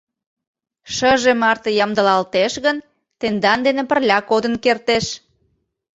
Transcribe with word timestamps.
—Шыже 0.95 1.31
марте 1.41 1.69
ямдылалтеш 1.83 2.53
гын, 2.65 2.77
тендан 3.19 3.59
дене 3.67 3.83
пырля 3.89 4.19
кодын 4.29 4.55
кертеш. 4.63 5.05